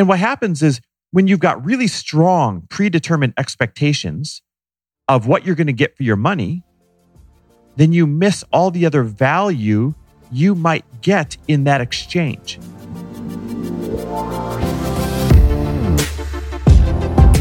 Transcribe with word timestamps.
And 0.00 0.08
what 0.08 0.18
happens 0.18 0.62
is 0.62 0.80
when 1.10 1.26
you've 1.26 1.40
got 1.40 1.62
really 1.62 1.86
strong 1.86 2.62
predetermined 2.70 3.34
expectations 3.36 4.40
of 5.08 5.26
what 5.26 5.44
you're 5.44 5.54
going 5.54 5.66
to 5.66 5.74
get 5.74 5.94
for 5.94 6.04
your 6.04 6.16
money, 6.16 6.64
then 7.76 7.92
you 7.92 8.06
miss 8.06 8.42
all 8.50 8.70
the 8.70 8.86
other 8.86 9.02
value 9.02 9.92
you 10.32 10.54
might 10.54 10.86
get 11.02 11.36
in 11.48 11.64
that 11.64 11.82
exchange. 11.82 12.58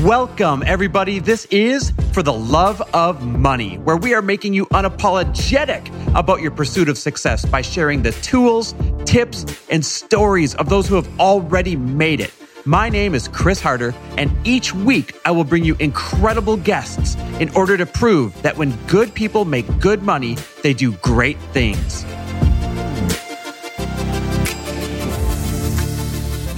Welcome, 0.04 0.62
everybody. 0.66 1.20
This 1.20 1.46
is 1.46 1.94
For 2.12 2.21
the 2.21 2.34
Love 2.34 2.82
of 2.94 3.26
Money, 3.26 3.78
where 3.78 3.96
we 3.96 4.14
are 4.14 4.21
making 4.21 4.54
you 4.54 4.66
unapologetic 4.66 5.88
about 6.14 6.41
your 6.41 6.52
pursuit 6.52 6.89
of 6.89 6.98
success 6.98 7.46
by 7.46 7.62
sharing 7.62 8.02
the 8.02 8.12
tools, 8.12 8.76
tips, 9.05 9.46
and 9.70 9.86
stories 9.86 10.55
of 10.55 10.68
those 10.68 10.89
who 10.89 10.96
have 10.96 11.20
already 11.21 11.78
made 11.78 12.20
it. 12.20 12.34
My 12.70 12.88
name 12.88 13.16
is 13.16 13.28
Chris 13.28 13.60
Harder, 13.60 13.96
and 14.16 14.30
each 14.46 14.75
week 14.75 15.20
I 15.25 15.32
will 15.32 15.43
bring 15.43 15.66
you 15.66 15.75
incredible 15.80 16.56
guests 16.56 17.16
in 17.39 17.50
order 17.56 17.76
to 17.78 17.88
prove 17.88 18.39
that 18.43 18.57
when 18.57 18.78
good 18.86 19.12
people 19.16 19.43
make 19.43 19.66
good 19.80 20.04
money, 20.04 20.38
they 20.62 20.76
do 20.76 20.92
great 20.98 21.40
things. 21.52 22.04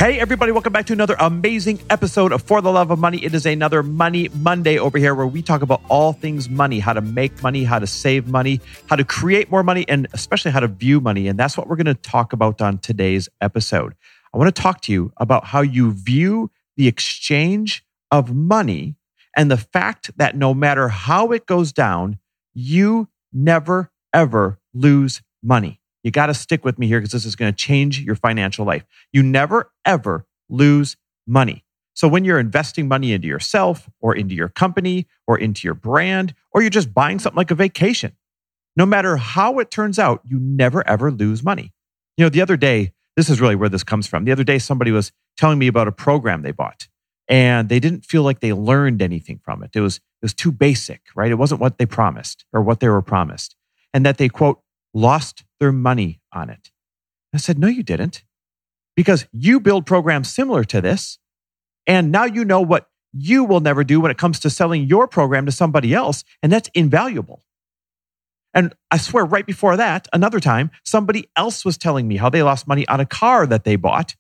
Hey, 0.02 0.20
everybody, 0.20 0.52
welcome 0.52 0.74
back 0.74 0.88
to 0.88 0.94
another 0.94 1.16
amazing 1.18 1.80
episode 1.90 2.34
of 2.34 2.42
For 2.42 2.60
the 2.60 2.74
Love 2.74 2.92
of 2.92 3.00
Money. 3.00 3.24
It 3.24 3.34
is 3.34 3.46
another 3.46 3.82
Money 3.82 4.28
Monday 4.34 4.78
over 4.80 4.98
here 4.98 5.16
where 5.16 5.28
we 5.28 5.42
talk 5.42 5.62
about 5.62 5.82
all 5.88 6.12
things 6.12 6.50
money, 6.50 6.80
how 6.80 6.92
to 6.92 7.00
make 7.00 7.42
money, 7.42 7.64
how 7.64 7.80
to 7.80 7.88
save 7.88 8.28
money, 8.28 8.60
how 8.88 8.98
to 8.98 9.06
create 9.06 9.50
more 9.50 9.64
money, 9.64 9.86
and 9.88 10.10
especially 10.12 10.52
how 10.52 10.60
to 10.60 10.68
view 10.68 11.00
money. 11.00 11.30
And 11.30 11.40
that's 11.40 11.56
what 11.56 11.70
we're 11.70 11.78
going 11.78 11.86
to 11.86 11.94
talk 11.94 12.34
about 12.34 12.60
on 12.60 12.80
today's 12.80 13.30
episode. 13.40 13.96
I 14.34 14.38
want 14.38 14.54
to 14.54 14.62
talk 14.62 14.82
to 14.82 14.92
you 14.92 15.12
about 15.18 15.46
how 15.46 15.62
you 15.62 15.92
view 15.92 16.52
the 16.78 16.88
exchange 16.88 17.86
of 18.12 18.34
money 18.34 18.96
and 19.36 19.50
the 19.50 19.58
fact 19.58 20.12
that 20.18 20.36
no 20.36 20.54
matter 20.54 20.88
how 20.90 21.32
it 21.32 21.46
goes 21.46 21.72
down, 21.72 22.18
you 22.54 23.08
never, 23.32 23.92
ever 24.14 24.60
lose 24.74 25.22
money. 25.44 25.80
You 26.04 26.12
got 26.12 26.28
to 26.28 26.34
stick 26.34 26.66
with 26.66 26.80
me 26.80 26.88
here 26.88 27.00
because 27.00 27.12
this 27.12 27.26
is 27.26 27.36
going 27.36 27.52
to 27.52 27.58
change 27.58 28.02
your 28.02 28.16
financial 28.16 28.66
life. 28.66 28.86
You 29.14 29.24
never, 29.24 29.72
ever 29.86 30.26
lose 30.50 30.98
money. 31.28 31.64
So 31.94 32.08
when 32.08 32.26
you're 32.26 32.40
investing 32.40 32.88
money 32.88 33.14
into 33.14 33.28
yourself 33.28 33.90
or 34.00 34.16
into 34.16 34.34
your 34.34 34.48
company 34.48 35.08
or 35.28 35.38
into 35.38 35.68
your 35.68 35.74
brand, 35.74 36.34
or 36.52 36.62
you're 36.62 36.70
just 36.70 36.94
buying 36.94 37.20
something 37.20 37.38
like 37.38 37.52
a 37.52 37.56
vacation, 37.56 38.14
no 38.76 38.86
matter 38.86 39.18
how 39.18 39.60
it 39.60 39.70
turns 39.70 40.00
out, 40.00 40.22
you 40.26 40.40
never, 40.40 40.88
ever 40.88 41.12
lose 41.12 41.44
money. 41.44 41.74
You 42.18 42.26
know, 42.26 42.30
the 42.30 42.42
other 42.42 42.58
day, 42.58 42.94
this 43.16 43.30
is 43.30 43.42
really 43.42 43.56
where 43.56 43.70
this 43.70 43.84
comes 43.84 44.08
from. 44.08 44.26
The 44.26 44.32
other 44.32 44.44
day, 44.44 44.60
somebody 44.60 44.92
was 44.92 45.12
telling 45.38 45.60
me 45.60 45.68
about 45.68 45.88
a 45.88 45.92
program 45.92 46.42
they 46.42 46.52
bought 46.52 46.88
and 47.28 47.70
they 47.70 47.80
didn't 47.80 48.06
feel 48.06 48.24
like 48.24 48.40
they 48.40 48.54
learned 48.54 49.02
anything 49.02 49.40
from 49.44 49.64
it. 49.64 49.72
It 49.74 49.82
was, 49.82 49.98
it 49.98 50.24
was 50.24 50.34
too 50.34 50.52
basic, 50.52 51.02
right? 51.16 51.32
It 51.32 51.36
wasn't 51.36 51.62
what 51.62 51.78
they 51.78 51.86
promised 51.86 52.46
or 52.54 52.62
what 52.62 52.80
they 52.80 52.90
were 52.90 53.02
promised. 53.02 53.56
And 53.94 54.06
that 54.06 54.18
they, 54.18 54.30
quote, 54.30 54.62
lost 54.94 55.44
their 55.60 55.72
money 55.72 56.22
on 56.34 56.50
it. 56.50 56.72
I 57.34 57.38
said, 57.38 57.58
No, 57.58 57.68
you 57.68 57.84
didn't. 57.84 58.24
Because 58.96 59.26
you 59.32 59.60
build 59.60 59.86
programs 59.86 60.32
similar 60.32 60.64
to 60.66 60.82
this. 60.82 61.18
And 61.88 62.12
now 62.12 62.26
you 62.26 62.44
know 62.46 62.62
what 62.62 62.90
you 63.14 63.44
will 63.44 63.60
never 63.60 63.84
do 63.84 64.00
when 64.00 64.12
it 64.12 64.18
comes 64.18 64.40
to 64.42 64.50
selling 64.50 64.84
your 64.84 65.08
program 65.08 65.46
to 65.46 65.52
somebody 65.52 65.94
else. 65.94 66.24
And 66.44 66.52
that's 66.52 66.70
invaluable. 66.74 67.44
And 68.54 68.74
I 68.90 68.98
swear, 68.98 69.26
right 69.26 69.46
before 69.46 69.78
that, 69.78 70.08
another 70.12 70.40
time, 70.40 70.72
somebody 70.84 71.30
else 71.36 71.64
was 71.64 71.78
telling 71.78 72.08
me 72.08 72.18
how 72.18 72.30
they 72.30 72.44
lost 72.44 72.68
money 72.68 72.88
on 72.88 73.00
a 73.00 73.06
car 73.06 73.48
that 73.48 73.64
they 73.64 73.78
bought. 73.78 74.16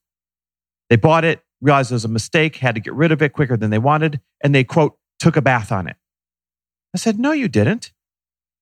They 0.89 0.95
bought 0.95 1.25
it, 1.25 1.41
realized 1.59 1.91
it 1.91 1.95
was 1.95 2.05
a 2.05 2.09
mistake, 2.09 2.57
had 2.57 2.75
to 2.75 2.81
get 2.81 2.93
rid 2.93 3.11
of 3.11 3.21
it 3.21 3.33
quicker 3.33 3.57
than 3.57 3.69
they 3.69 3.77
wanted, 3.77 4.21
and 4.41 4.55
they, 4.55 4.63
quote, 4.63 4.97
took 5.19 5.35
a 5.35 5.41
bath 5.41 5.71
on 5.71 5.87
it. 5.87 5.97
I 6.93 6.97
said, 6.97 7.19
No, 7.19 7.31
you 7.31 7.47
didn't. 7.47 7.91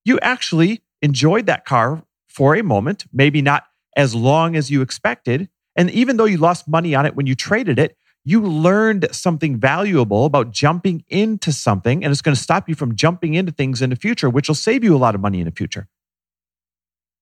You 0.06 0.20
actually 0.22 0.82
enjoyed 1.02 1.46
that 1.46 1.66
car 1.66 2.04
for 2.28 2.56
a 2.56 2.64
moment, 2.64 3.06
maybe 3.12 3.42
not 3.42 3.66
as 3.96 4.16
long 4.16 4.56
as 4.56 4.70
you 4.70 4.82
expected. 4.82 5.50
And 5.76 5.90
even 5.92 6.18
though 6.18 6.26
you 6.26 6.38
lost 6.38 6.68
money 6.68 6.96
on 6.96 7.06
it 7.06 7.16
when 7.16 7.28
you 7.28 7.36
traded 7.36 7.80
it, 7.80 7.96
you 8.26 8.42
learned 8.42 9.08
something 9.12 9.58
valuable 9.58 10.26
about 10.26 10.52
jumping 10.52 11.04
into 11.08 11.52
something, 11.52 12.04
and 12.04 12.12
it's 12.12 12.22
going 12.22 12.36
to 12.36 12.42
stop 12.42 12.70
you 12.70 12.76
from 12.76 12.96
jumping 12.96 13.34
into 13.34 13.52
things 13.52 13.82
in 13.82 13.90
the 13.90 13.96
future, 13.96 14.30
which 14.30 14.48
will 14.48 14.56
save 14.56 14.84
you 14.84 14.96
a 14.96 14.98
lot 14.98 15.16
of 15.16 15.22
money 15.22 15.40
in 15.40 15.46
the 15.46 15.52
future. 15.52 15.88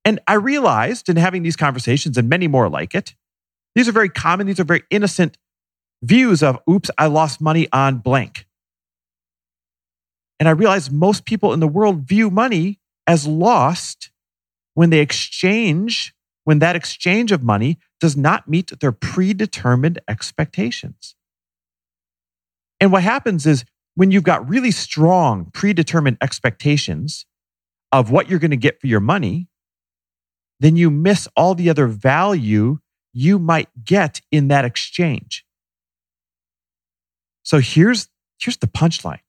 And 0.03 0.19
I 0.27 0.35
realized 0.35 1.09
in 1.09 1.17
having 1.17 1.43
these 1.43 1.55
conversations 1.55 2.17
and 2.17 2.29
many 2.29 2.47
more 2.47 2.69
like 2.69 2.95
it, 2.95 3.13
these 3.75 3.87
are 3.87 3.91
very 3.91 4.09
common, 4.09 4.47
these 4.47 4.59
are 4.59 4.63
very 4.63 4.83
innocent 4.89 5.37
views 6.01 6.41
of, 6.41 6.59
oops, 6.69 6.89
I 6.97 7.07
lost 7.07 7.41
money 7.41 7.67
on 7.71 7.97
blank. 7.97 8.45
And 10.39 10.47
I 10.47 10.51
realized 10.51 10.91
most 10.91 11.25
people 11.25 11.53
in 11.53 11.59
the 11.59 11.67
world 11.67 12.07
view 12.07 12.29
money 12.29 12.79
as 13.05 13.27
lost 13.27 14.11
when 14.73 14.89
they 14.91 14.99
exchange, 14.99 16.13
when 16.47 16.59
that 16.59 16.77
exchange 16.77 17.33
of 17.33 17.43
money 17.43 17.77
does 17.99 18.15
not 18.15 18.47
meet 18.47 18.71
their 18.79 18.93
predetermined 18.93 19.99
expectations. 20.07 21.13
And 22.79 22.89
what 22.89 23.03
happens 23.03 23.45
is 23.45 23.65
when 23.95 24.11
you've 24.11 24.23
got 24.23 24.47
really 24.47 24.71
strong 24.71 25.51
predetermined 25.53 26.15
expectations 26.21 27.25
of 27.91 28.11
what 28.11 28.29
you're 28.29 28.39
going 28.39 28.51
to 28.51 28.55
get 28.55 28.79
for 28.79 28.87
your 28.87 29.01
money, 29.01 29.49
then 30.61 30.77
you 30.77 30.89
miss 30.89 31.27
all 31.35 31.53
the 31.53 31.69
other 31.69 31.85
value 31.85 32.77
you 33.11 33.39
might 33.39 33.67
get 33.83 34.21
in 34.31 34.47
that 34.47 34.63
exchange. 34.63 35.45
So 37.43 37.59
here's, 37.59 38.07
here's 38.39 38.55
the 38.55 38.67
punchline. 38.67 39.19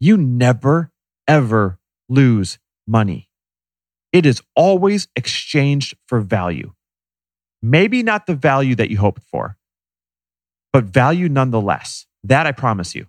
You 0.00 0.16
never, 0.16 0.90
ever 1.28 1.78
lose 2.08 2.58
money. 2.88 3.25
It 4.16 4.24
is 4.24 4.40
always 4.54 5.08
exchanged 5.14 5.94
for 6.06 6.22
value. 6.22 6.72
Maybe 7.60 8.02
not 8.02 8.24
the 8.24 8.34
value 8.34 8.74
that 8.76 8.88
you 8.88 8.96
hoped 8.96 9.22
for, 9.24 9.58
but 10.72 10.84
value 10.84 11.28
nonetheless. 11.28 12.06
That 12.24 12.46
I 12.46 12.52
promise 12.52 12.94
you. 12.94 13.08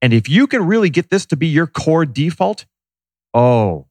And 0.00 0.14
if 0.14 0.30
you 0.30 0.46
can 0.46 0.66
really 0.66 0.88
get 0.88 1.10
this 1.10 1.26
to 1.26 1.36
be 1.36 1.48
your 1.48 1.66
core 1.66 2.06
default, 2.06 2.64
oh, 3.34 3.86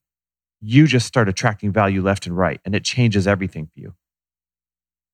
you 0.60 0.88
just 0.88 1.06
start 1.06 1.30
attracting 1.30 1.72
value 1.72 2.02
left 2.02 2.26
and 2.26 2.36
right, 2.36 2.60
and 2.66 2.74
it 2.74 2.84
changes 2.84 3.28
everything 3.28 3.68
for 3.68 3.80
you. 3.80 3.94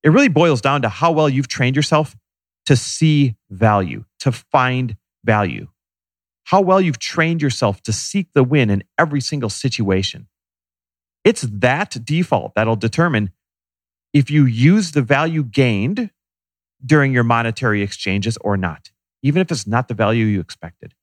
It 0.03 0.11
really 0.11 0.29
boils 0.29 0.61
down 0.61 0.83
to 0.83 0.89
how 0.89 1.11
well 1.11 1.27
you've 1.27 1.49
trained 1.49 1.75
yourself 1.75 2.15
to 2.67 2.77
see 2.77 3.35
value, 3.49 4.05
to 4.19 4.31
find 4.31 4.95
value 5.25 5.67
how 6.45 6.59
well 6.59 6.81
you've 6.81 6.99
trained 6.99 7.41
yourself 7.41 7.81
to 7.83 7.93
seek 7.93 8.27
the 8.33 8.43
win 8.43 8.69
in 8.69 8.83
every 8.97 9.21
single 9.21 9.49
situation. 9.49 10.27
It's 11.23 11.41
that 11.41 11.97
default 12.03 12.55
that'll 12.55 12.75
determine 12.75 13.31
if 14.13 14.29
you 14.29 14.45
use 14.45 14.91
the 14.91 15.01
value 15.01 15.43
gained 15.43 16.09
during 16.85 17.13
your 17.13 17.23
monetary 17.23 17.81
exchanges 17.81 18.37
or 18.41 18.57
not, 18.57 18.91
even 19.21 19.41
if 19.41 19.51
it's 19.51 19.67
not 19.67 19.87
the 19.87 19.93
value 19.93 20.25
you 20.25 20.39
expected. 20.39 20.93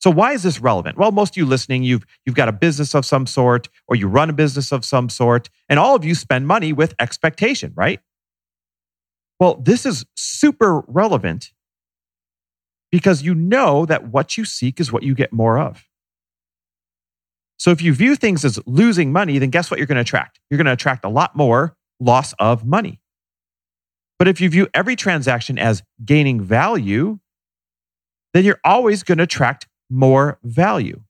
So 0.00 0.10
why 0.10 0.32
is 0.32 0.44
this 0.44 0.60
relevant? 0.60 0.96
Well, 0.96 1.10
most 1.10 1.32
of 1.32 1.38
you 1.38 1.46
listening, 1.46 1.82
you've, 1.82 2.06
you've 2.24 2.36
got 2.36 2.48
a 2.48 2.52
business 2.52 2.94
of 2.94 3.04
some 3.04 3.26
sort, 3.26 3.68
or 3.88 3.96
you 3.96 4.06
run 4.06 4.30
a 4.30 4.32
business 4.32 4.70
of 4.70 4.84
some 4.84 5.08
sort, 5.08 5.48
and 5.68 5.78
all 5.78 5.96
of 5.96 6.04
you 6.04 6.14
spend 6.14 6.46
money 6.46 6.72
with 6.72 6.94
expectation, 7.00 7.72
right? 7.74 8.00
Well, 9.40 9.56
this 9.56 9.84
is 9.84 10.04
super 10.14 10.84
relevant 10.86 11.52
because 12.92 13.22
you 13.22 13.34
know 13.34 13.86
that 13.86 14.08
what 14.08 14.36
you 14.36 14.44
seek 14.44 14.78
is 14.78 14.92
what 14.92 15.02
you 15.02 15.14
get 15.14 15.32
more 15.32 15.58
of. 15.58 15.87
So 17.58 17.70
if 17.70 17.82
you 17.82 17.92
view 17.92 18.14
things 18.16 18.44
as 18.44 18.58
losing 18.66 19.12
money, 19.12 19.38
then 19.38 19.50
guess 19.50 19.70
what 19.70 19.78
you're 19.78 19.86
going 19.86 19.96
to 19.96 20.02
attract? 20.02 20.40
You're 20.48 20.58
going 20.58 20.66
to 20.66 20.72
attract 20.72 21.04
a 21.04 21.08
lot 21.08 21.36
more 21.36 21.76
loss 22.00 22.32
of 22.34 22.64
money. 22.64 23.00
But 24.18 24.28
if 24.28 24.40
you 24.40 24.48
view 24.48 24.68
every 24.74 24.96
transaction 24.96 25.58
as 25.58 25.82
gaining 26.04 26.40
value, 26.40 27.18
then 28.32 28.44
you're 28.44 28.60
always 28.64 29.02
going 29.02 29.18
to 29.18 29.24
attract 29.24 29.66
more 29.90 30.38
value. 30.42 31.02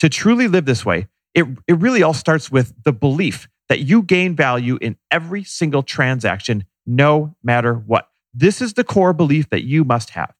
To 0.00 0.08
truly 0.08 0.48
live 0.48 0.66
this 0.66 0.84
way, 0.84 1.08
it, 1.34 1.46
it 1.66 1.78
really 1.78 2.02
all 2.02 2.14
starts 2.14 2.50
with 2.50 2.74
the 2.84 2.92
belief 2.92 3.48
that 3.68 3.80
you 3.80 4.02
gain 4.02 4.34
value 4.34 4.76
in 4.80 4.96
every 5.10 5.44
single 5.44 5.82
transaction, 5.82 6.64
no 6.84 7.34
matter 7.42 7.74
what. 7.74 8.08
This 8.34 8.60
is 8.60 8.74
the 8.74 8.84
core 8.84 9.12
belief 9.12 9.48
that 9.50 9.64
you 9.64 9.84
must 9.84 10.10
have. 10.10 10.34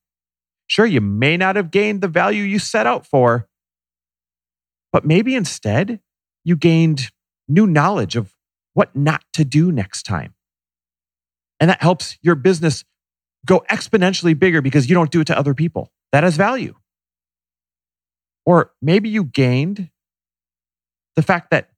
Sure, 0.67 0.87
you 0.87 1.01
may 1.01 1.37
not 1.37 1.57
have 1.57 1.71
gained 1.71 2.01
the 2.01 2.09
value 2.09 2.43
you 2.43 2.59
set 2.59 2.87
out 2.87 3.07
for, 3.07 3.49
but 4.93 5.05
maybe 5.05 5.35
instead 5.35 6.01
you 6.45 6.57
gained 6.57 7.11
new 7.49 7.67
knowledge 7.67 8.17
of 8.17 8.35
what 8.75 8.95
not 8.95 9.23
to 9.35 9.45
do 9.45 9.73
next 9.73 10.05
time. 10.05 10.35
And 11.61 11.71
that 11.71 11.83
helps 11.83 12.19
your 12.23 12.35
business 12.35 12.85
go 13.47 13.65
exponentially 13.71 14.39
bigger 14.39 14.61
because 14.61 14.89
you 14.89 14.95
don't 14.95 15.11
do 15.11 15.21
it 15.21 15.27
to 15.29 15.39
other 15.39 15.55
people. 15.55 15.91
That 16.13 16.25
has 16.25 16.37
value. 16.37 16.75
Or 18.45 18.73
maybe 18.83 19.09
you 19.09 19.25
gained 19.25 19.91
the 21.17 21.23
fact 21.23 21.51
that 21.51 21.71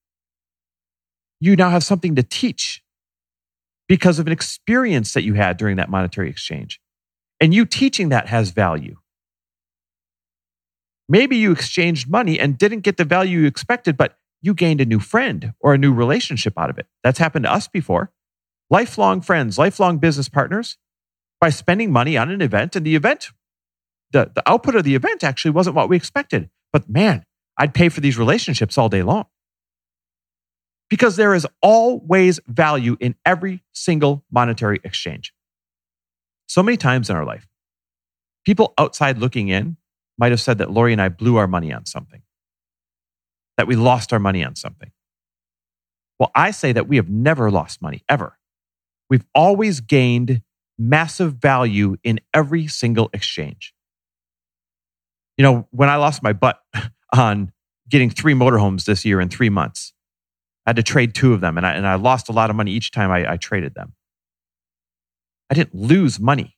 you 1.40 1.56
now 1.56 1.70
have 1.70 1.84
something 1.84 2.14
to 2.14 2.22
teach 2.22 2.82
because 3.88 4.18
of 4.18 4.26
an 4.26 4.32
experience 4.32 5.12
that 5.12 5.22
you 5.22 5.34
had 5.34 5.56
during 5.56 5.76
that 5.76 5.90
monetary 5.90 6.30
exchange. 6.30 6.80
And 7.40 7.52
you 7.52 7.66
teaching 7.66 8.08
that 8.08 8.28
has 8.28 8.50
value. 8.50 8.96
Maybe 11.08 11.36
you 11.36 11.52
exchanged 11.52 12.08
money 12.08 12.38
and 12.40 12.56
didn't 12.56 12.80
get 12.80 12.96
the 12.96 13.04
value 13.04 13.40
you 13.40 13.46
expected, 13.46 13.96
but 13.96 14.16
you 14.40 14.54
gained 14.54 14.80
a 14.80 14.86
new 14.86 15.00
friend 15.00 15.52
or 15.60 15.74
a 15.74 15.78
new 15.78 15.92
relationship 15.92 16.54
out 16.58 16.70
of 16.70 16.78
it. 16.78 16.86
That's 17.02 17.18
happened 17.18 17.44
to 17.44 17.52
us 17.52 17.68
before. 17.68 18.10
Lifelong 18.70 19.20
friends, 19.20 19.58
lifelong 19.58 19.98
business 19.98 20.28
partners 20.28 20.78
by 21.40 21.50
spending 21.50 21.92
money 21.92 22.16
on 22.16 22.30
an 22.30 22.40
event, 22.40 22.74
and 22.74 22.86
the 22.86 22.96
event, 22.96 23.30
the, 24.12 24.30
the 24.34 24.42
output 24.48 24.74
of 24.74 24.84
the 24.84 24.94
event 24.94 25.22
actually 25.22 25.50
wasn't 25.50 25.76
what 25.76 25.88
we 25.88 25.96
expected. 25.96 26.48
But 26.72 26.88
man, 26.88 27.24
I'd 27.58 27.74
pay 27.74 27.88
for 27.88 28.00
these 28.00 28.18
relationships 28.18 28.78
all 28.78 28.88
day 28.88 29.02
long. 29.02 29.26
Because 30.88 31.16
there 31.16 31.34
is 31.34 31.46
always 31.62 32.40
value 32.46 32.96
in 33.00 33.14
every 33.24 33.62
single 33.72 34.24
monetary 34.30 34.80
exchange. 34.84 35.32
So 36.46 36.62
many 36.62 36.76
times 36.76 37.10
in 37.10 37.16
our 37.16 37.24
life, 37.24 37.46
people 38.44 38.74
outside 38.78 39.18
looking 39.18 39.48
in 39.48 39.76
might 40.18 40.32
have 40.32 40.40
said 40.40 40.58
that 40.58 40.70
Lori 40.70 40.92
and 40.92 41.02
I 41.02 41.08
blew 41.08 41.36
our 41.36 41.46
money 41.46 41.72
on 41.72 41.86
something, 41.86 42.22
that 43.56 43.66
we 43.66 43.76
lost 43.76 44.12
our 44.12 44.18
money 44.18 44.44
on 44.44 44.56
something. 44.56 44.90
Well, 46.18 46.30
I 46.34 46.52
say 46.52 46.72
that 46.72 46.88
we 46.88 46.96
have 46.96 47.08
never 47.08 47.50
lost 47.50 47.82
money, 47.82 48.02
ever. 48.08 48.38
We've 49.10 49.24
always 49.34 49.80
gained 49.80 50.42
massive 50.78 51.34
value 51.34 51.96
in 52.04 52.20
every 52.32 52.66
single 52.66 53.10
exchange. 53.12 53.74
You 55.36 55.42
know, 55.42 55.68
when 55.70 55.88
I 55.88 55.96
lost 55.96 56.22
my 56.22 56.32
butt 56.32 56.60
on 57.14 57.52
getting 57.88 58.10
three 58.10 58.34
motorhomes 58.34 58.84
this 58.84 59.04
year 59.04 59.20
in 59.20 59.28
three 59.28 59.50
months, 59.50 59.92
I 60.66 60.70
had 60.70 60.76
to 60.76 60.82
trade 60.82 61.14
two 61.14 61.34
of 61.34 61.40
them, 61.40 61.58
and 61.58 61.66
I, 61.66 61.72
and 61.72 61.86
I 61.86 61.96
lost 61.96 62.28
a 62.28 62.32
lot 62.32 62.48
of 62.48 62.56
money 62.56 62.70
each 62.70 62.90
time 62.90 63.10
I, 63.10 63.32
I 63.32 63.36
traded 63.36 63.74
them. 63.74 63.92
I 65.50 65.54
didn't 65.54 65.74
lose 65.74 66.18
money. 66.18 66.56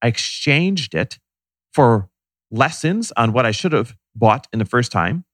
I 0.00 0.06
exchanged 0.06 0.94
it 0.94 1.18
for 1.72 2.08
lessons 2.50 3.12
on 3.16 3.32
what 3.32 3.46
I 3.46 3.50
should 3.50 3.72
have 3.72 3.94
bought 4.14 4.46
in 4.52 4.58
the 4.58 4.64
first 4.64 4.92
time. 4.92 5.24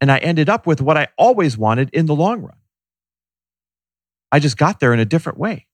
And 0.00 0.10
I 0.12 0.18
ended 0.18 0.48
up 0.48 0.66
with 0.66 0.80
what 0.80 0.96
I 0.96 1.08
always 1.16 1.58
wanted 1.58 1.90
in 1.92 2.06
the 2.06 2.14
long 2.14 2.42
run. 2.42 2.56
I 4.30 4.38
just 4.38 4.56
got 4.56 4.80
there 4.80 4.92
in 4.92 5.00
a 5.00 5.04
different 5.04 5.38
way. 5.38 5.66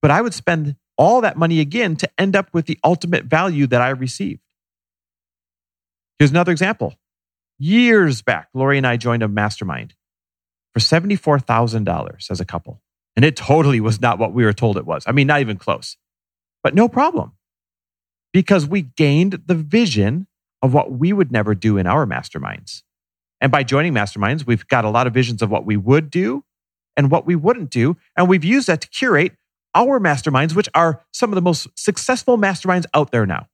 But 0.00 0.10
I 0.10 0.20
would 0.20 0.34
spend 0.34 0.76
all 0.98 1.20
that 1.22 1.36
money 1.36 1.60
again 1.60 1.96
to 1.96 2.10
end 2.18 2.36
up 2.36 2.52
with 2.52 2.66
the 2.66 2.78
ultimate 2.84 3.24
value 3.24 3.66
that 3.68 3.80
I 3.80 3.90
received. 3.90 4.40
Here's 6.18 6.30
another 6.30 6.52
example. 6.52 6.94
Years 7.58 8.22
back, 8.22 8.48
Lori 8.52 8.76
and 8.76 8.86
I 8.86 8.96
joined 8.96 9.22
a 9.22 9.28
mastermind 9.28 9.94
for 10.74 10.80
$74,000 10.80 12.30
as 12.30 12.40
a 12.40 12.44
couple. 12.44 12.82
And 13.14 13.24
it 13.24 13.36
totally 13.36 13.80
was 13.80 14.00
not 14.00 14.18
what 14.18 14.32
we 14.32 14.44
were 14.44 14.52
told 14.52 14.76
it 14.76 14.86
was. 14.86 15.04
I 15.06 15.12
mean, 15.12 15.26
not 15.26 15.40
even 15.40 15.56
close, 15.56 15.96
but 16.62 16.74
no 16.74 16.88
problem 16.88 17.32
because 18.32 18.66
we 18.66 18.82
gained 18.82 19.42
the 19.46 19.54
vision 19.54 20.26
of 20.62 20.72
what 20.72 20.92
we 20.92 21.12
would 21.12 21.32
never 21.32 21.54
do 21.54 21.76
in 21.76 21.86
our 21.86 22.06
masterminds. 22.06 22.82
And 23.40 23.50
by 23.50 23.64
joining 23.64 23.92
masterminds, 23.92 24.46
we've 24.46 24.66
got 24.68 24.84
a 24.84 24.90
lot 24.90 25.06
of 25.06 25.14
visions 25.14 25.42
of 25.42 25.50
what 25.50 25.66
we 25.66 25.76
would 25.76 26.10
do 26.10 26.44
and 26.96 27.10
what 27.10 27.26
we 27.26 27.34
wouldn't 27.34 27.70
do. 27.70 27.96
And 28.16 28.28
we've 28.28 28.44
used 28.44 28.68
that 28.68 28.80
to 28.82 28.88
curate 28.88 29.32
our 29.74 29.98
masterminds, 29.98 30.54
which 30.54 30.68
are 30.74 31.04
some 31.12 31.30
of 31.30 31.34
the 31.34 31.42
most 31.42 31.66
successful 31.76 32.38
masterminds 32.38 32.86
out 32.94 33.10
there 33.10 33.26
now. 33.26 33.48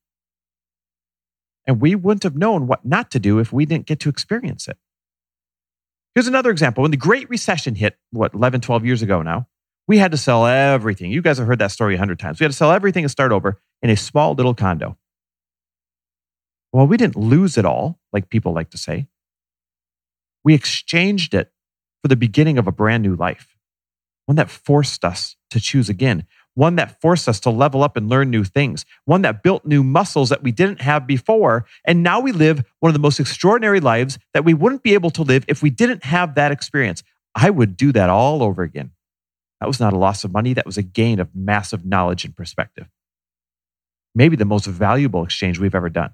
And 1.66 1.80
we 1.80 1.94
wouldn't 1.94 2.22
have 2.22 2.36
known 2.36 2.66
what 2.66 2.84
not 2.84 3.10
to 3.12 3.18
do 3.18 3.38
if 3.38 3.52
we 3.52 3.66
didn't 3.66 3.86
get 3.86 4.00
to 4.00 4.08
experience 4.08 4.68
it. 4.68 4.76
Here's 6.14 6.26
another 6.26 6.50
example. 6.50 6.82
When 6.82 6.90
the 6.90 6.96
Great 6.96 7.28
Recession 7.30 7.74
hit, 7.74 7.96
what, 8.10 8.34
11, 8.34 8.60
12 8.60 8.84
years 8.84 9.02
ago 9.02 9.22
now, 9.22 9.46
we 9.86 9.98
had 9.98 10.10
to 10.10 10.16
sell 10.16 10.46
everything. 10.46 11.10
You 11.10 11.22
guys 11.22 11.38
have 11.38 11.46
heard 11.46 11.60
that 11.60 11.70
story 11.70 11.94
a 11.94 11.98
hundred 11.98 12.18
times. 12.18 12.40
We 12.40 12.44
had 12.44 12.50
to 12.50 12.56
sell 12.56 12.72
everything 12.72 13.04
and 13.04 13.10
start 13.10 13.32
over 13.32 13.60
in 13.82 13.90
a 13.90 13.96
small 13.96 14.34
little 14.34 14.54
condo. 14.54 14.96
Well, 16.72 16.86
we 16.86 16.96
didn't 16.96 17.16
lose 17.16 17.56
it 17.56 17.64
all, 17.64 17.98
like 18.12 18.28
people 18.28 18.52
like 18.52 18.70
to 18.70 18.78
say. 18.78 19.06
We 20.44 20.54
exchanged 20.54 21.34
it 21.34 21.52
for 22.02 22.08
the 22.08 22.16
beginning 22.16 22.58
of 22.58 22.66
a 22.66 22.72
brand 22.72 23.02
new 23.02 23.16
life, 23.16 23.56
one 24.26 24.36
that 24.36 24.50
forced 24.50 25.04
us 25.04 25.36
to 25.50 25.60
choose 25.60 25.88
again, 25.88 26.26
one 26.54 26.76
that 26.76 27.00
forced 27.00 27.28
us 27.28 27.40
to 27.40 27.50
level 27.50 27.82
up 27.82 27.96
and 27.96 28.08
learn 28.08 28.30
new 28.30 28.44
things, 28.44 28.84
one 29.04 29.22
that 29.22 29.42
built 29.42 29.64
new 29.64 29.82
muscles 29.82 30.28
that 30.28 30.42
we 30.42 30.52
didn't 30.52 30.80
have 30.80 31.06
before. 31.06 31.64
And 31.86 32.02
now 32.02 32.20
we 32.20 32.32
live 32.32 32.62
one 32.80 32.90
of 32.90 32.94
the 32.94 33.00
most 33.00 33.20
extraordinary 33.20 33.80
lives 33.80 34.18
that 34.34 34.44
we 34.44 34.54
wouldn't 34.54 34.82
be 34.82 34.94
able 34.94 35.10
to 35.10 35.22
live 35.22 35.44
if 35.48 35.62
we 35.62 35.70
didn't 35.70 36.04
have 36.04 36.34
that 36.34 36.52
experience. 36.52 37.02
I 37.34 37.50
would 37.50 37.76
do 37.76 37.92
that 37.92 38.10
all 38.10 38.42
over 38.42 38.62
again. 38.62 38.90
That 39.60 39.66
was 39.66 39.80
not 39.80 39.92
a 39.92 39.98
loss 39.98 40.22
of 40.24 40.32
money, 40.32 40.52
that 40.52 40.66
was 40.66 40.78
a 40.78 40.82
gain 40.82 41.18
of 41.18 41.34
massive 41.34 41.84
knowledge 41.84 42.24
and 42.24 42.36
perspective 42.36 42.88
maybe 44.14 44.36
the 44.36 44.44
most 44.44 44.66
valuable 44.66 45.24
exchange 45.24 45.58
we've 45.58 45.74
ever 45.74 45.88
done. 45.88 46.12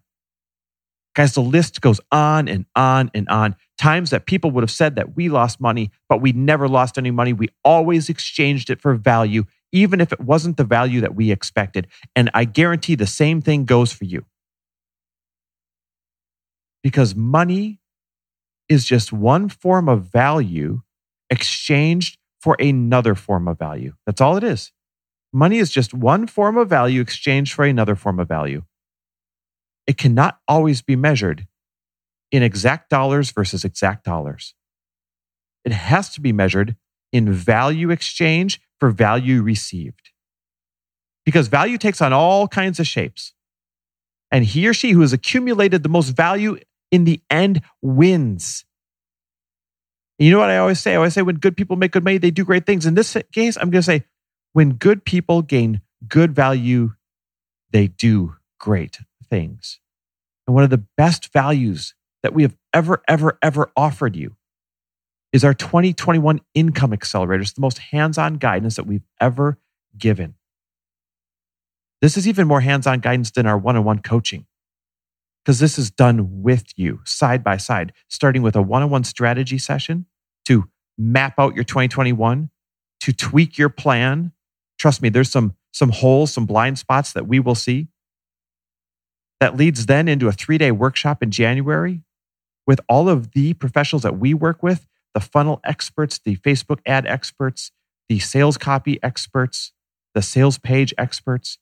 Guys, 1.14 1.34
the 1.34 1.40
list 1.40 1.80
goes 1.80 2.00
on 2.10 2.48
and 2.48 2.66
on 2.74 3.10
and 3.14 3.28
on. 3.28 3.54
Times 3.78 4.10
that 4.10 4.26
people 4.26 4.50
would 4.50 4.62
have 4.62 4.70
said 4.70 4.96
that 4.96 5.14
we 5.14 5.28
lost 5.28 5.60
money, 5.60 5.90
but 6.08 6.20
we 6.20 6.32
never 6.32 6.68
lost 6.68 6.98
any 6.98 7.12
money. 7.12 7.32
We 7.32 7.50
always 7.64 8.08
exchanged 8.08 8.68
it 8.68 8.80
for 8.80 8.94
value, 8.94 9.44
even 9.72 10.00
if 10.00 10.12
it 10.12 10.20
wasn't 10.20 10.56
the 10.56 10.64
value 10.64 11.00
that 11.02 11.14
we 11.14 11.30
expected. 11.30 11.86
And 12.16 12.30
I 12.34 12.44
guarantee 12.44 12.96
the 12.96 13.06
same 13.06 13.40
thing 13.40 13.64
goes 13.64 13.92
for 13.92 14.04
you. 14.04 14.24
Because 16.82 17.14
money 17.14 17.80
is 18.68 18.84
just 18.84 19.12
one 19.12 19.48
form 19.48 19.88
of 19.88 20.06
value 20.06 20.82
exchanged 21.30 22.18
for 22.40 22.56
another 22.58 23.14
form 23.14 23.46
of 23.46 23.58
value. 23.58 23.94
That's 24.04 24.20
all 24.20 24.36
it 24.36 24.44
is. 24.44 24.72
Money 25.34 25.58
is 25.58 25.68
just 25.68 25.92
one 25.92 26.28
form 26.28 26.56
of 26.56 26.68
value 26.68 27.00
exchanged 27.00 27.52
for 27.54 27.64
another 27.64 27.96
form 27.96 28.20
of 28.20 28.28
value. 28.28 28.62
It 29.84 29.98
cannot 29.98 30.38
always 30.46 30.80
be 30.80 30.94
measured 30.94 31.48
in 32.30 32.44
exact 32.44 32.88
dollars 32.88 33.32
versus 33.32 33.64
exact 33.64 34.04
dollars. 34.04 34.54
It 35.64 35.72
has 35.72 36.10
to 36.10 36.20
be 36.20 36.32
measured 36.32 36.76
in 37.12 37.32
value 37.32 37.90
exchange 37.90 38.60
for 38.78 38.90
value 38.90 39.42
received. 39.42 40.12
Because 41.24 41.48
value 41.48 41.78
takes 41.78 42.00
on 42.00 42.12
all 42.12 42.46
kinds 42.46 42.78
of 42.78 42.86
shapes. 42.86 43.32
And 44.30 44.44
he 44.44 44.68
or 44.68 44.74
she 44.74 44.92
who 44.92 45.00
has 45.00 45.12
accumulated 45.12 45.82
the 45.82 45.88
most 45.88 46.10
value 46.10 46.58
in 46.92 47.04
the 47.04 47.20
end 47.28 47.60
wins. 47.82 48.64
And 50.20 50.28
you 50.28 50.32
know 50.32 50.38
what 50.38 50.50
I 50.50 50.58
always 50.58 50.78
say? 50.78 50.92
I 50.92 50.96
always 50.96 51.12
say 51.12 51.22
when 51.22 51.36
good 51.36 51.56
people 51.56 51.74
make 51.74 51.90
good 51.90 52.04
money, 52.04 52.18
they 52.18 52.30
do 52.30 52.44
great 52.44 52.66
things. 52.66 52.86
In 52.86 52.94
this 52.94 53.16
case, 53.32 53.56
I'm 53.56 53.70
going 53.70 53.82
to 53.82 53.82
say 53.82 54.04
when 54.54 54.70
good 54.70 55.04
people 55.04 55.42
gain 55.42 55.82
good 56.08 56.34
value, 56.34 56.94
they 57.72 57.88
do 57.88 58.36
great 58.58 59.00
things. 59.28 59.80
And 60.46 60.54
one 60.54 60.64
of 60.64 60.70
the 60.70 60.84
best 60.96 61.32
values 61.32 61.94
that 62.22 62.32
we 62.32 62.42
have 62.42 62.56
ever, 62.72 63.02
ever, 63.06 63.38
ever 63.42 63.70
offered 63.76 64.16
you 64.16 64.36
is 65.32 65.44
our 65.44 65.54
2021 65.54 66.40
Income 66.54 66.92
Accelerator. 66.92 67.42
It's 67.42 67.52
the 67.52 67.60
most 67.60 67.78
hands 67.78 68.16
on 68.16 68.34
guidance 68.34 68.76
that 68.76 68.86
we've 68.86 69.06
ever 69.20 69.58
given. 69.98 70.36
This 72.00 72.16
is 72.16 72.28
even 72.28 72.46
more 72.46 72.60
hands 72.60 72.86
on 72.86 73.00
guidance 73.00 73.32
than 73.32 73.46
our 73.46 73.58
one 73.58 73.76
on 73.76 73.84
one 73.84 73.98
coaching 73.98 74.46
because 75.44 75.58
this 75.58 75.78
is 75.78 75.90
done 75.90 76.42
with 76.42 76.66
you 76.76 77.00
side 77.04 77.42
by 77.42 77.56
side, 77.56 77.92
starting 78.08 78.42
with 78.42 78.54
a 78.54 78.62
one 78.62 78.82
on 78.82 78.90
one 78.90 79.04
strategy 79.04 79.58
session 79.58 80.06
to 80.44 80.68
map 80.96 81.34
out 81.38 81.56
your 81.56 81.64
2021, 81.64 82.50
to 83.00 83.12
tweak 83.12 83.58
your 83.58 83.68
plan, 83.68 84.32
Trust 84.84 85.00
me, 85.00 85.08
there's 85.08 85.30
some, 85.30 85.54
some 85.72 85.88
holes, 85.88 86.30
some 86.30 86.44
blind 86.44 86.78
spots 86.78 87.14
that 87.14 87.26
we 87.26 87.40
will 87.40 87.54
see. 87.54 87.88
That 89.40 89.56
leads 89.56 89.86
then 89.86 90.08
into 90.08 90.28
a 90.28 90.32
three 90.32 90.58
day 90.58 90.72
workshop 90.72 91.22
in 91.22 91.30
January 91.30 92.02
with 92.66 92.82
all 92.86 93.08
of 93.08 93.32
the 93.32 93.54
professionals 93.54 94.02
that 94.02 94.18
we 94.18 94.34
work 94.34 94.62
with 94.62 94.86
the 95.14 95.20
funnel 95.20 95.62
experts, 95.64 96.20
the 96.22 96.36
Facebook 96.36 96.80
ad 96.84 97.06
experts, 97.06 97.72
the 98.10 98.18
sales 98.18 98.58
copy 98.58 99.02
experts, 99.02 99.72
the 100.12 100.20
sales 100.20 100.58
page 100.58 100.92
experts. 100.98 101.56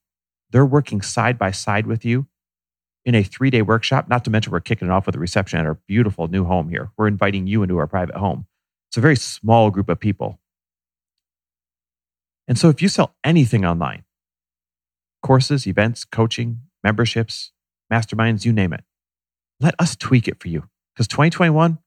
They're 0.50 0.66
working 0.66 1.00
side 1.00 1.38
by 1.38 1.52
side 1.52 1.86
with 1.86 2.04
you 2.04 2.26
in 3.04 3.14
a 3.14 3.22
three 3.22 3.50
day 3.50 3.62
workshop. 3.62 4.08
Not 4.08 4.24
to 4.24 4.30
mention, 4.30 4.50
we're 4.50 4.58
kicking 4.58 4.88
it 4.88 4.90
off 4.90 5.06
with 5.06 5.14
a 5.14 5.20
reception 5.20 5.60
at 5.60 5.66
our 5.66 5.78
beautiful 5.86 6.26
new 6.26 6.44
home 6.44 6.70
here. 6.70 6.90
We're 6.96 7.06
inviting 7.06 7.46
you 7.46 7.62
into 7.62 7.78
our 7.78 7.86
private 7.86 8.16
home. 8.16 8.46
It's 8.90 8.96
a 8.96 9.00
very 9.00 9.14
small 9.14 9.70
group 9.70 9.88
of 9.88 10.00
people. 10.00 10.40
And 12.48 12.58
so 12.58 12.68
if 12.68 12.82
you 12.82 12.88
sell 12.88 13.14
anything 13.24 13.64
online, 13.64 14.04
courses, 15.22 15.66
events, 15.66 16.04
coaching, 16.04 16.62
memberships, 16.82 17.52
masterminds, 17.92 18.44
you 18.44 18.52
name 18.52 18.72
it, 18.72 18.84
let 19.60 19.74
us 19.78 19.96
tweak 19.96 20.26
it 20.26 20.40
for 20.40 20.48
you. 20.48 20.64
Because 20.94 21.06
2021, 21.08 21.78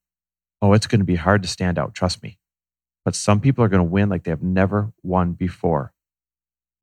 oh, 0.61 0.73
it's 0.73 0.87
going 0.87 0.99
to 0.99 1.05
be 1.05 1.15
hard 1.15 1.43
to 1.43 1.47
stand 1.47 1.77
out, 1.77 1.93
trust 1.93 2.23
me. 2.23 2.39
But 3.03 3.15
some 3.15 3.39
people 3.39 3.63
are 3.63 3.67
going 3.67 3.85
to 3.85 3.91
win 3.91 4.09
like 4.09 4.23
they 4.23 4.31
have 4.31 4.41
never 4.41 4.91
won 5.03 5.33
before. 5.33 5.93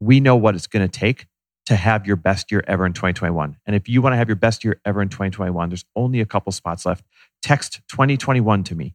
We 0.00 0.20
know 0.20 0.36
what 0.36 0.54
it's 0.54 0.66
going 0.66 0.88
to 0.88 0.98
take 0.98 1.26
to 1.66 1.76
have 1.76 2.06
your 2.06 2.16
best 2.16 2.50
year 2.50 2.62
ever 2.66 2.84
in 2.86 2.92
2021. 2.92 3.56
And 3.66 3.76
if 3.76 3.88
you 3.88 4.02
want 4.02 4.12
to 4.12 4.16
have 4.16 4.28
your 4.28 4.36
best 4.36 4.64
year 4.64 4.80
ever 4.84 5.00
in 5.00 5.08
2021, 5.08 5.68
there's 5.68 5.84
only 5.96 6.20
a 6.20 6.26
couple 6.26 6.52
spots 6.52 6.84
left. 6.86 7.04
Text 7.40 7.80
2021 7.88 8.64
to 8.64 8.74
me 8.74 8.94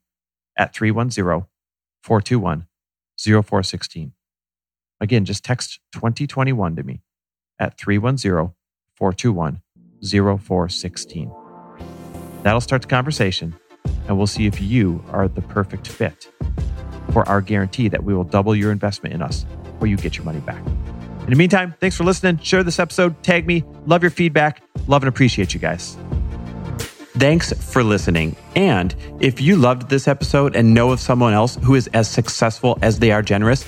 at 0.58 0.74
310 0.74 1.48
421 2.04 2.68
0416. 3.18 4.14
Again, 5.00 5.26
just 5.26 5.44
text 5.44 5.80
2021 5.94 6.76
to 6.76 6.84
me 6.84 7.02
at 7.60 7.78
310 7.78 8.54
421 8.96 9.62
0416. 10.02 11.32
That'll 12.44 12.62
start 12.62 12.82
the 12.84 12.88
conversation, 12.88 13.56
and 14.08 14.18
we'll 14.18 14.28
see 14.28 14.46
if 14.46 14.62
you 14.62 15.04
are 15.12 15.28
the 15.28 15.42
perfect 15.42 15.88
fit 15.88 16.30
for 17.12 17.28
our 17.28 17.42
guarantee 17.42 17.88
that 17.90 18.04
we 18.04 18.14
will 18.14 18.24
double 18.24 18.56
your 18.56 18.72
investment 18.72 19.14
in 19.14 19.22
us 19.22 19.46
or 19.80 19.88
you 19.88 19.98
get 19.98 20.18
your 20.18 20.26
money 20.26 20.40
back. 20.40 20.66
In 21.22 21.32
the 21.32 21.36
meantime, 21.36 21.76
thanks 21.80 21.96
for 21.96 22.04
listening. 22.04 22.38
Share 22.40 22.64
this 22.64 22.80
episode, 22.80 23.22
tag 23.22 23.46
me, 23.46 23.64
love 23.86 24.02
your 24.02 24.12
feedback, 24.12 24.62
love 24.88 25.04
and 25.04 25.10
appreciate 25.10 25.54
you 25.54 25.60
guys. 25.60 25.98
Thanks 27.18 27.52
for 27.52 27.84
listening. 27.84 28.36
And 28.56 28.96
if 29.20 29.42
you 29.42 29.56
loved 29.56 29.90
this 29.90 30.08
episode 30.08 30.56
and 30.56 30.74
know 30.74 30.92
of 30.92 31.00
someone 31.00 31.34
else 31.34 31.58
who 31.64 31.74
is 31.74 31.88
as 31.88 32.08
successful 32.08 32.78
as 32.84 33.00
they 33.00 33.12
are 33.12 33.24
generous, 33.24 33.68